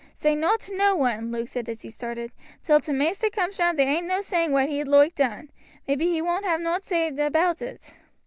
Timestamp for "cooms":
3.29-3.59